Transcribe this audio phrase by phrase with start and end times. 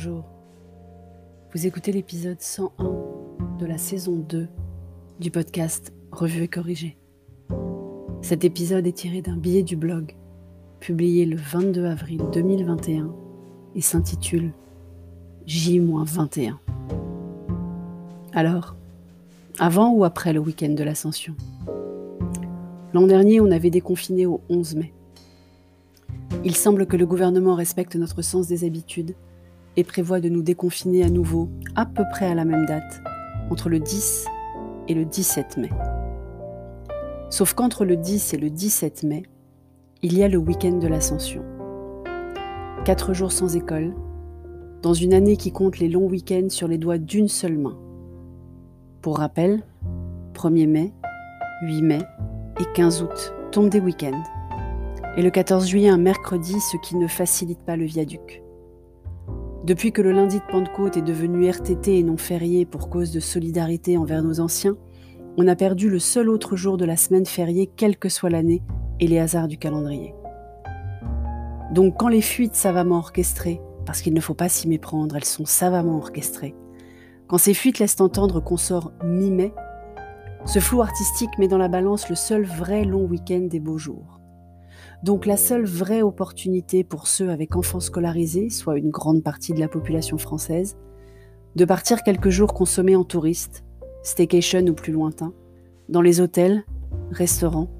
[0.00, 0.22] Bonjour.
[1.52, 4.46] Vous écoutez l'épisode 101 de la saison 2
[5.18, 6.96] du podcast Revue et corrigée.
[8.22, 10.14] Cet épisode est tiré d'un billet du blog
[10.78, 13.12] publié le 22 avril 2021
[13.74, 14.52] et s'intitule
[15.46, 16.58] J-21.
[18.34, 18.76] Alors,
[19.58, 21.34] avant ou après le week-end de l'ascension?
[22.94, 24.92] L'an dernier, on avait déconfiné au 11 mai.
[26.44, 29.16] Il semble que le gouvernement respecte notre sens des habitudes
[29.78, 33.00] et prévoit de nous déconfiner à nouveau à peu près à la même date,
[33.48, 34.26] entre le 10
[34.88, 35.70] et le 17 mai.
[37.30, 39.22] Sauf qu'entre le 10 et le 17 mai,
[40.02, 41.44] il y a le week-end de l'ascension.
[42.84, 43.94] Quatre jours sans école,
[44.82, 47.78] dans une année qui compte les longs week-ends sur les doigts d'une seule main.
[49.00, 49.62] Pour rappel,
[50.34, 50.92] 1er mai,
[51.62, 52.00] 8 mai
[52.60, 54.24] et 15 août tombent des week-ends
[55.16, 58.42] et le 14 juillet un mercredi, ce qui ne facilite pas le viaduc.
[59.68, 63.20] Depuis que le lundi de Pentecôte est devenu RTT et non férié pour cause de
[63.20, 64.78] solidarité envers nos anciens,
[65.36, 68.62] on a perdu le seul autre jour de la semaine fériée, quelle que soit l'année
[68.98, 70.14] et les hasards du calendrier.
[71.74, 75.44] Donc quand les fuites savamment orchestrées, parce qu'il ne faut pas s'y méprendre, elles sont
[75.44, 76.54] savamment orchestrées,
[77.26, 79.52] quand ces fuites laissent entendre qu'on sort mi-mai,
[80.46, 84.18] ce flou artistique met dans la balance le seul vrai long week-end des beaux jours.
[85.02, 89.60] Donc la seule vraie opportunité pour ceux avec enfants scolarisés, soit une grande partie de
[89.60, 90.76] la population française,
[91.56, 93.64] de partir quelques jours consommer en touriste,
[94.02, 95.32] staycation ou plus lointain,
[95.88, 96.64] dans les hôtels,
[97.10, 97.70] restaurants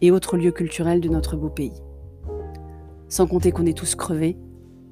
[0.00, 1.82] et autres lieux culturels de notre beau pays.
[3.08, 4.36] Sans compter qu'on est tous crevés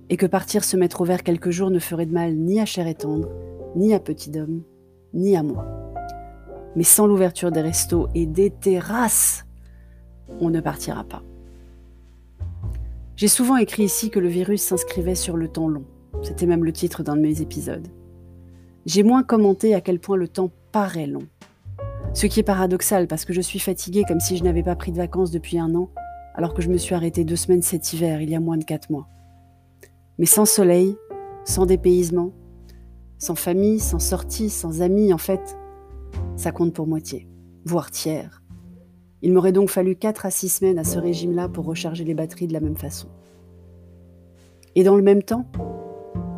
[0.09, 2.67] et que partir se mettre au vert quelques jours ne ferait de mal ni à
[2.67, 3.29] Cher et Tendre,
[3.75, 4.63] ni à Petit Dôme,
[5.15, 5.67] ni à moi.
[6.77, 9.45] Mais sans l'ouverture des restos et des terrasses,
[10.41, 11.23] on ne partira pas.
[13.17, 15.87] J'ai souvent écrit ici que le virus s'inscrivait sur le temps long.
[16.23, 17.89] C'était même le titre d'un de mes épisodes.
[18.85, 21.27] J'ai moins commenté à quel point le temps paraît long.
[22.13, 24.93] Ce qui est paradoxal parce que je suis fatiguée comme si je n'avais pas pris
[24.93, 25.91] de vacances depuis un an,
[26.35, 28.65] alors que je me suis arrêtée deux semaines cet hiver, il y a moins de
[28.65, 29.09] quatre mois.
[30.19, 30.95] Mais sans soleil,
[31.47, 32.33] sans dépaysement,
[33.17, 35.57] sans famille, sans sortie, sans amis, en fait,
[36.37, 37.27] ça compte pour moitié,
[37.65, 38.43] voire tiers.
[39.27, 42.47] Il m'aurait donc fallu 4 à 6 semaines à ce régime-là pour recharger les batteries
[42.47, 43.09] de la même façon.
[44.77, 45.47] Et dans le même temps,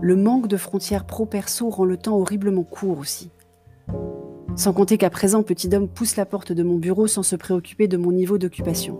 [0.00, 3.28] le manque de frontières pro-perso rend le temps horriblement court aussi.
[4.56, 7.88] Sans compter qu'à présent, petit homme pousse la porte de mon bureau sans se préoccuper
[7.88, 8.98] de mon niveau d'occupation.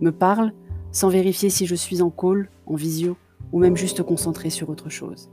[0.00, 0.52] Me parle
[0.90, 3.16] sans vérifier si je suis en call, en visio,
[3.52, 5.30] ou même juste concentré sur autre chose.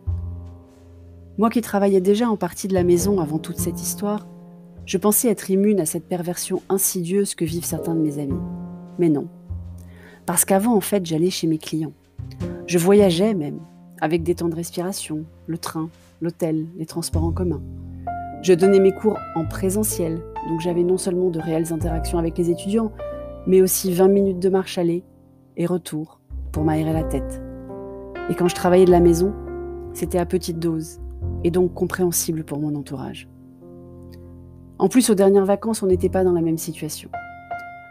[1.40, 4.28] Moi qui travaillais déjà en partie de la maison avant toute cette histoire,
[4.90, 8.42] je pensais être immune à cette perversion insidieuse que vivent certains de mes amis.
[8.98, 9.28] Mais non.
[10.26, 11.94] Parce qu'avant, en fait, j'allais chez mes clients.
[12.66, 13.60] Je voyageais même,
[14.02, 15.92] avec des temps de respiration, le train,
[16.22, 17.62] l'hôtel, les transports en commun.
[18.42, 22.50] Je donnais mes cours en présentiel, donc j'avais non seulement de réelles interactions avec les
[22.50, 22.92] étudiants,
[23.46, 25.04] mais aussi 20 minutes de marche aller
[25.56, 26.20] et retour
[26.52, 27.44] pour m'aérer la tête.
[28.32, 29.36] Et quand je travaillais de la maison,
[29.94, 31.00] c'était à petite dose,
[31.44, 33.30] et donc compréhensible pour mon entourage.
[34.80, 37.10] En plus, aux dernières vacances, on n'était pas dans la même situation.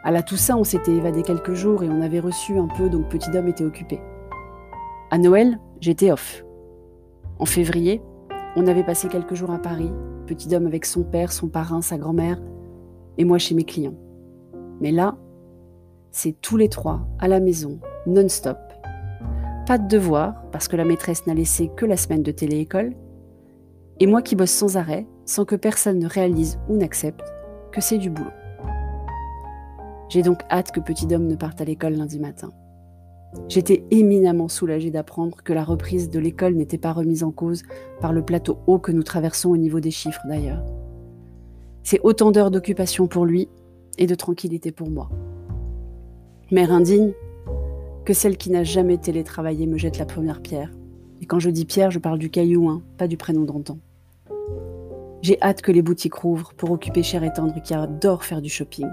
[0.04, 3.10] À la Toussaint, on s'était évadé quelques jours et on avait reçu un peu, donc
[3.10, 4.00] Petit Dom était occupé.
[5.10, 6.46] À Noël, j'étais off.
[7.38, 8.00] En février,
[8.56, 9.92] on avait passé quelques jours à Paris,
[10.26, 12.40] Petit Dom avec son père, son parrain, sa grand-mère,
[13.18, 13.98] et moi chez mes clients.
[14.80, 15.18] Mais là,
[16.10, 18.58] c'est tous les trois à la maison, non-stop.
[19.66, 22.94] Pas de devoir, parce que la maîtresse n'a laissé que la semaine de télé-école,
[24.00, 27.22] et moi qui bosse sans arrêt, sans que personne ne réalise ou n'accepte
[27.70, 28.30] que c'est du boulot.
[30.08, 32.50] J'ai donc hâte que Petit Dom ne parte à l'école lundi matin.
[33.46, 37.62] J'étais éminemment soulagée d'apprendre que la reprise de l'école n'était pas remise en cause
[38.00, 40.64] par le plateau haut que nous traversons au niveau des chiffres d'ailleurs.
[41.82, 43.50] C'est autant d'heures d'occupation pour lui
[43.98, 45.10] et de tranquillité pour moi.
[46.50, 47.12] Mère indigne,
[48.06, 50.72] que celle qui n'a jamais télétravaillé me jette la première pierre.
[51.20, 53.76] Et quand je dis pierre, je parle du caillou, hein, pas du prénom d'antan.
[55.20, 58.48] J'ai hâte que les boutiques rouvrent pour occuper Cher et Tendre qui adore faire du
[58.48, 58.86] shopping.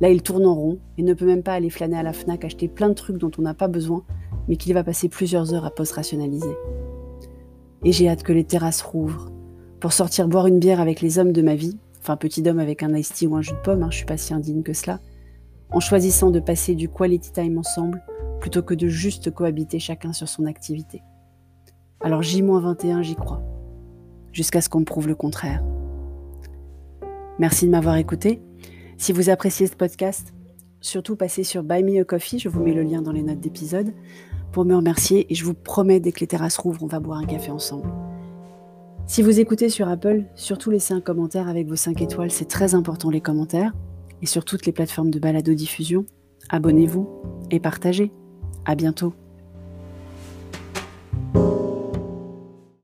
[0.00, 2.44] Là, il tourne en rond et ne peut même pas aller flâner à la FNAC
[2.44, 4.04] acheter plein de trucs dont on n'a pas besoin,
[4.48, 6.54] mais qu'il va passer plusieurs heures à post-rationaliser.
[7.84, 9.30] Et j'ai hâte que les terrasses rouvrent
[9.80, 12.82] pour sortir boire une bière avec les hommes de ma vie, enfin petit homme avec
[12.82, 14.74] un iced tea ou un jus de pomme, hein, je suis pas si indigne que
[14.74, 15.00] cela,
[15.70, 18.02] en choisissant de passer du quality time ensemble
[18.40, 21.02] plutôt que de juste cohabiter chacun sur son activité.
[22.00, 23.42] Alors J-21, j'y crois
[24.36, 25.64] jusqu'à ce qu'on prouve le contraire.
[27.38, 28.42] Merci de m'avoir écouté.
[28.98, 30.34] Si vous appréciez ce podcast,
[30.82, 33.40] surtout passez sur Buy Me a Coffee, je vous mets le lien dans les notes
[33.40, 33.94] d'épisode,
[34.52, 37.18] pour me remercier et je vous promets, dès que les terrasses rouvrent, on va boire
[37.18, 37.88] un café ensemble.
[39.06, 42.74] Si vous écoutez sur Apple, surtout laissez un commentaire avec vos 5 étoiles, c'est très
[42.74, 43.72] important les commentaires.
[44.20, 46.04] Et sur toutes les plateformes de balado-diffusion,
[46.50, 47.08] abonnez-vous
[47.50, 48.12] et partagez.
[48.66, 49.14] À bientôt.